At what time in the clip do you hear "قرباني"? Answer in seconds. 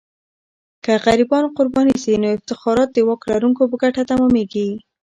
1.57-1.95